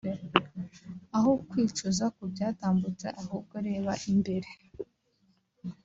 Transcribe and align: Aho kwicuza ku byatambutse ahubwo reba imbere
Aho 1.15 1.31
kwicuza 1.49 2.05
ku 2.15 2.23
byatambutse 2.31 3.07
ahubwo 3.21 3.55
reba 3.67 3.93
imbere 4.11 4.49